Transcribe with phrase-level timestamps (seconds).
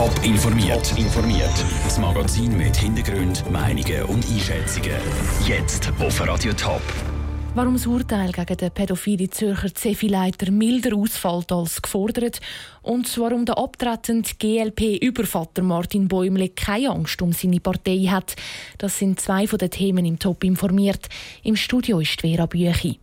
[0.00, 0.96] Top informiert.
[0.96, 1.52] informiert.
[1.84, 4.96] Das Magazin mit Hintergrund, Meinungen und Einschätzungen.
[5.46, 6.80] Jetzt auf Radio Top.
[7.54, 12.40] Warum das Urteil gegen den pädophilen Zürcher Zefi-Leiter milder ausfällt als gefordert
[12.80, 18.36] und warum der abtretende GLP-Übervater Martin Bäumle keine Angst um seine Partei hat,
[18.78, 21.10] das sind zwei von den Themen im Top informiert.
[21.42, 23.00] Im Studio ist Vera Büchi.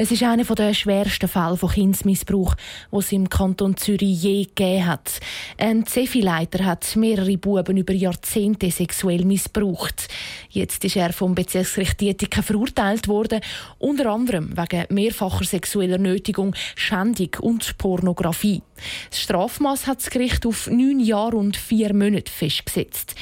[0.00, 2.54] Es ist einer der schwersten Fälle von Kindsmissbrauch,
[2.92, 5.18] die es im Kanton Zürich je gegeben hat.
[5.58, 10.06] Ein Zefi-Leiter hat mehrere Buben über Jahrzehnte sexuell missbraucht.
[10.50, 13.40] Jetzt ist er vom Bezirksgericht Dietiken verurteilt worden,
[13.80, 18.62] unter anderem wegen mehrfacher sexueller Nötigung, Schändung und Pornografie.
[19.10, 23.16] Das Strafmaß hat das Gericht auf neun Jahre und vier Monate festgesetzt.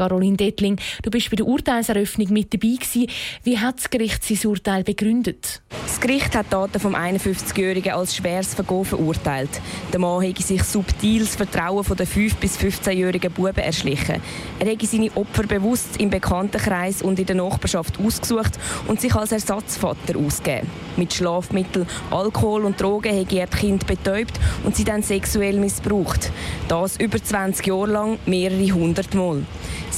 [0.00, 3.06] Caroline Dettling, du bist bei der Urteilseröffnung mit dabei gewesen.
[3.44, 5.60] Wie hat das Gericht sein Urteil begründet?
[5.84, 9.50] Das Gericht hat Daten vom 51-Jährigen als schweres Vergehen verurteilt.
[9.92, 14.22] Der Mann habe sich subtil das Vertrauen der 5- bis 15-jährigen Buben erschlichen.
[14.58, 18.52] Er habe seine Opfer bewusst im Bekanntenkreis und in der Nachbarschaft ausgesucht
[18.86, 20.70] und sich als Ersatzvater ausgegeben.
[20.96, 26.30] Mit Schlafmitteln, Alkohol und Drogen habe er die Kinder betäubt und sie dann sexuell missbraucht.
[26.68, 29.42] Das über 20 Jahre lang, mehrere hundert Mal.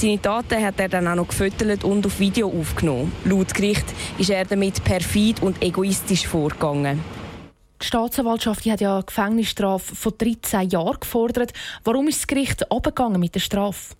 [0.03, 3.13] Seine Taten hat er dann auch noch gefüttert und auf Video aufgenommen.
[3.23, 3.85] Laut Gericht
[4.17, 6.99] ist er damit perfid und egoistisch vorgegangen.
[7.83, 11.51] Die Staatsanwaltschaft die hat ja eine Gefängnisstrafe von 13 Jahren gefordert.
[11.83, 13.95] Warum ist das Gericht abgegangen mit der Strafe?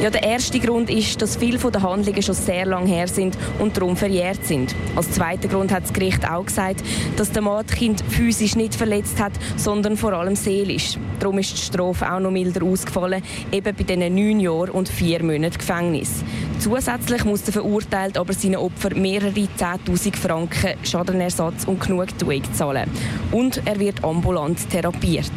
[0.00, 3.76] Ja, der erste Grund ist, dass viele der Handlungen schon sehr lange her sind und
[3.76, 4.74] darum verjährt sind.
[4.94, 6.84] Als zweiter Grund hat das Gericht auch gesagt,
[7.16, 10.98] dass der Mann das Kind physisch nicht verletzt hat, sondern vor allem seelisch.
[11.18, 15.24] Darum ist die Strafe auch noch milder ausgefallen, eben bei diesen neun Jahren und vier
[15.24, 16.22] Monaten Gefängnis.
[16.64, 22.90] Zusätzlich muss der Verurteilt aber seinen Opfern mehrere 10.000 Franken Schadenersatz und Genugtuung zahlen.
[23.32, 25.30] Und er wird ambulant therapiert.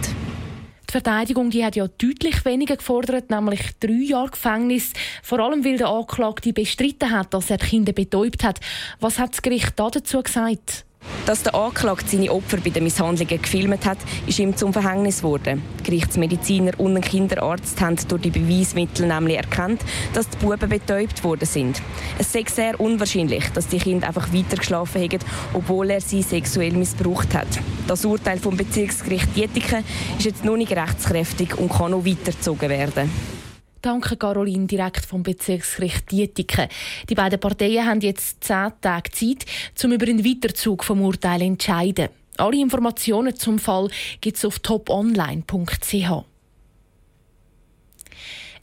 [0.88, 4.94] Die Verteidigung die hat ja deutlich weniger gefordert, nämlich drei Jahre Gefängnis.
[5.22, 8.62] Vor allem, weil der Anklagte bestritten hat, dass er die Kinder betäubt hat.
[9.02, 10.87] Was hat das Gericht dazu gesagt?
[11.28, 15.62] Dass der Anklagte seine Opfer bei den Misshandlungen gefilmt hat, ist ihm zum Verhängnis geworden.
[15.84, 19.82] Gerichtsmediziner und ein Kinderarzt haben durch die Beweismittel nämlich erkannt,
[20.14, 21.82] dass die Buben betäubt worden sind.
[22.18, 25.20] Es sei sehr unwahrscheinlich, dass die Kinder einfach weiter geschlafen haben,
[25.52, 27.60] obwohl er sie sexuell missbraucht hat.
[27.88, 29.84] Das Urteil vom Bezirksgericht Dietiken
[30.18, 33.37] ist jetzt noch nicht rechtskräftig und kann noch weitergezogen werden.
[33.82, 36.68] Danke, Caroline, direkt vom Bezirksgericht Dietiken.
[37.10, 39.46] Die beiden Parteien haben jetzt zehn Tage Zeit,
[39.84, 42.10] um über den Weiterzug vom Urteil zu entscheiden.
[42.38, 43.90] Alle Informationen zum Fall
[44.22, 46.26] gibt es auf toponline.ch.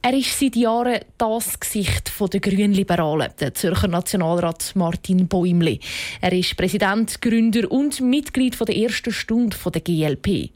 [0.07, 5.81] Er ist seit Jahren das Gesicht der Grünliberalen, der Zürcher Nationalrat Martin Bäumli.
[6.21, 10.51] Er ist Präsident, Gründer und Mitglied der ersten Stunde der GLP.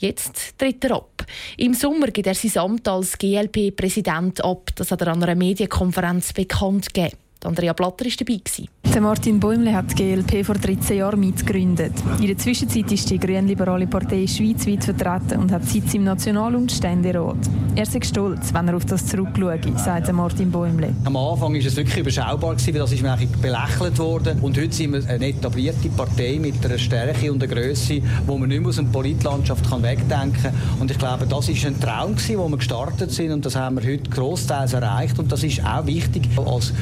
[0.00, 1.26] Jetzt tritt er ab.
[1.58, 4.70] Im Sommer gibt er sein Amt als GLP-Präsident ab.
[4.74, 7.19] Das hat er an einer Medienkonferenz bekannt gegeben.
[7.44, 8.40] Andrea Blatter war dabei.
[8.92, 11.92] Der Martin Bäumle hat die GLP vor 13 Jahren mitgegründet.
[12.20, 16.72] In der Zwischenzeit ist die grünliberale Partei schweizweit vertreten und hat Sitz im National- und
[16.72, 17.38] Ständerat.
[17.76, 20.92] Er ist stolz, wenn er auf das zurückschaut, sagt Martin Bäumle.
[21.04, 24.40] Am Anfang war es wirklich überschaubar, weil das ist mir belächelt worden.
[24.40, 28.48] Und heute sind wir eine etablierte Partei mit einer Stärke und einer Größe, wo man
[28.48, 30.52] nicht mehr aus der Politlandschaft kann wegdenken kann.
[30.80, 33.92] Und ich glaube, das war ein Traum, wo wir gestartet sind und das haben wir
[33.92, 35.18] heute großteils erreicht.
[35.20, 36.72] Und das ist auch wichtig als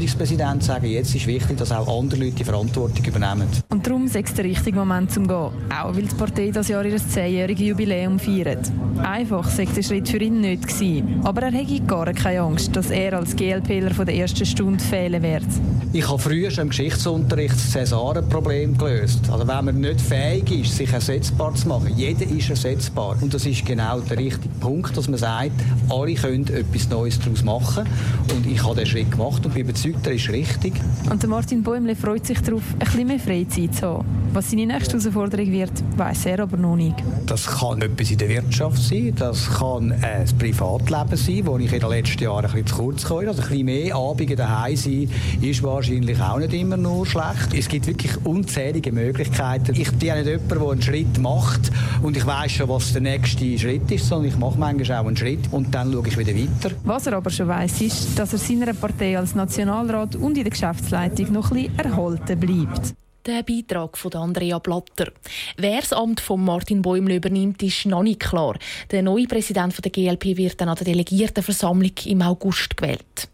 [0.00, 3.46] Gründungspräsident sagen, jetzt ist wichtig, dass auch andere Leute die Verantwortung übernehmen.
[3.68, 5.50] Und darum ist es der richtige Moment zum Gehen.
[5.68, 8.72] Auch weil die Partei das Jahr ihr 10-jähriges Jubiläum feiert.
[9.02, 11.20] Einfach sei der Schritt für ihn nicht gewesen.
[11.22, 15.22] Aber er hätte gar keine Angst, dass er als GLPler von der ersten Stunde fehlen
[15.22, 15.44] wird.
[15.92, 19.28] Ich habe früher schon im Geschichtsunterricht das Cäsaren-Problem gelöst.
[19.28, 23.16] Also wenn man nicht fähig ist, sich ersetzbar zu machen, jeder ist ersetzbar.
[23.20, 25.50] Und das ist genau der richtige Punkt, dass man sagt,
[25.88, 27.88] alle können etwas Neues daraus machen.
[28.32, 30.74] Und ich habe den Schritt gemacht und bin überzeugt, er ist richtig.
[31.10, 34.20] Und der Martin Bäumle freut sich darauf, ein bisschen mehr Freizeit zu haben.
[34.32, 36.94] Was seine nächste Herausforderung wird, weiß er aber noch nicht.
[37.26, 41.80] Das kann etwas in der Wirtschaft sein, das kann ein Privatleben sein, wo ich in
[41.80, 43.26] den letzten Jahren ein bisschen zu kurz komme.
[43.26, 45.10] Also ein bisschen mehr Abende daheim sein,
[45.40, 47.54] ist wahrscheinlich auch nicht immer nur schlecht.
[47.56, 49.74] Es gibt wirklich unzählige Möglichkeiten.
[49.74, 51.70] Ich bin ja nicht jemand, der einen Schritt macht
[52.02, 55.16] und ich weiß schon, was der nächste Schritt ist, sondern ich mache manchmal auch einen
[55.16, 56.76] Schritt und dann schaue ich wieder weiter.
[56.84, 60.50] Was er aber schon weiß, ist, dass er seiner Partei als Nationalrat und in der
[60.50, 62.94] Geschäftsleitung noch ein bisschen erhalten bleibt.
[63.24, 65.12] Der Beitrag von Andrea Blatter.
[65.56, 68.58] Wer das Amt von Martin Bäumle übernimmt, ist noch nicht klar.
[68.90, 73.30] Der neue Präsident der GLP wird dann an der Delegiertenversammlung im August gewählt.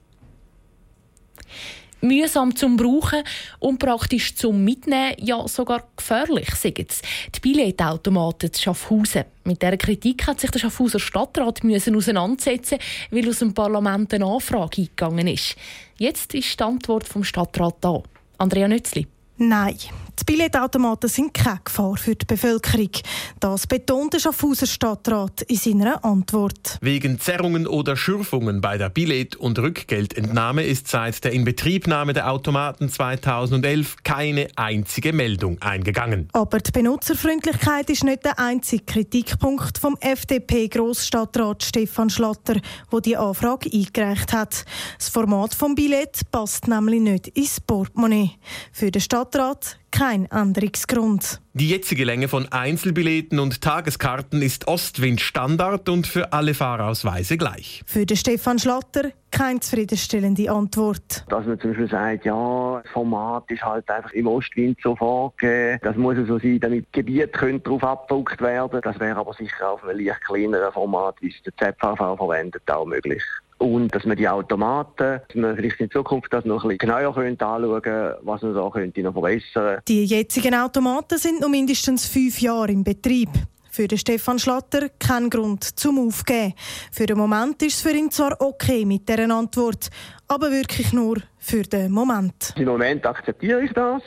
[2.06, 3.22] Mühsam zum Brauchen,
[3.58, 7.02] unpraktisch zum Mitnehmen, ja sogar gefährlich, sagen es.
[7.34, 9.24] Die Billetautomaten zu Schaffhausen.
[9.44, 12.78] Mit dieser Kritik hat sich der Schaffhauser Stadtrat müssen auseinandersetzen,
[13.10, 15.56] weil aus dem Parlament eine Anfrage eingegangen ist.
[15.98, 18.02] Jetzt ist die Antwort vom Stadtrat da.
[18.38, 19.06] Andrea Nützli.
[19.38, 19.76] Nein,
[20.18, 22.90] die Billetautomaten sind keine Gefahr für die Bevölkerung.
[23.38, 26.78] Das betont der Schaffhauser Stadtrat in seiner Antwort.
[26.80, 32.88] Wegen Zerrungen oder Schürfungen bei der Billett- und Rückgeldentnahme ist seit der Inbetriebnahme der Automaten
[32.88, 36.28] 2011 keine einzige Meldung eingegangen.
[36.32, 42.60] Aber die Benutzerfreundlichkeit ist nicht der einzige Kritikpunkt vom FDP-Grossstadtrat Stefan Schlatter,
[42.92, 44.64] der die Anfrage eingereicht hat.
[44.98, 48.30] Das Format vom Billett passt nämlich nicht ins Portemonnaie.
[48.72, 51.40] Für den Stadtrat kein Änderungsgrund.
[51.54, 57.82] Die jetzige Länge von Einzelbilletten und Tageskarten ist Ostwind Standard und für alle Fahrausweise gleich.
[57.86, 61.24] Für den Stefan Schlatter keine zufriedenstellende Antwort.
[61.30, 65.78] Dass man zum Beispiel sagt, ja, das Format ist halt einfach im Ostwind so vorgegeben.
[65.82, 68.80] Das muss so sein, damit Gebiete darauf abgedruckt werden.
[68.82, 72.84] Das wäre aber sicher auf einem leicht kleineren Format, wie es der ZVV verwendet, auch
[72.84, 73.22] möglich
[73.58, 77.14] und dass man die Automaten, dass man vielleicht in Zukunft das noch ein bisschen genauer
[77.14, 82.06] könnte anschauen könnte, was man da könnte noch verbessern Die jetzigen Automaten sind noch mindestens
[82.06, 83.30] fünf Jahre im Betrieb.
[83.70, 86.54] Für den Stefan Schlatter kein Grund zum Aufgeben.
[86.90, 89.90] Für den Moment ist es für ihn zwar okay mit dieser Antwort,
[90.28, 92.54] aber wirklich nur für den Moment.
[92.56, 94.02] Im Moment akzeptiere ich das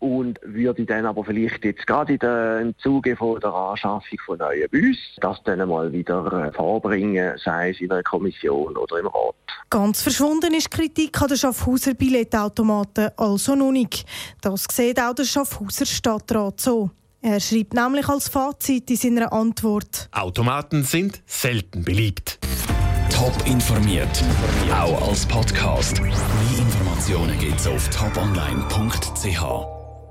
[0.00, 2.14] und würde dann aber vielleicht jetzt gerade
[2.60, 7.70] im Zuge von der Anschaffung von neuen Bus das dann mal wieder äh, vorbringen, sei
[7.70, 9.34] es in einer Kommission oder im Rat.
[9.68, 14.04] Ganz verschwunden ist Kritik an den Schaffhauser Billetautomaten also noch nicht.
[14.40, 16.90] Das sieht auch der Schaffhauser Stadtrat so.
[17.22, 22.38] Er schreibt nämlich als Fazit in seiner Antwort: Automaten sind selten beliebt.
[23.10, 24.24] Top informiert,
[24.72, 26.00] auch als Podcast.
[26.00, 26.10] Mehr
[26.58, 29.79] Informationen gibt's auf toponline.ch.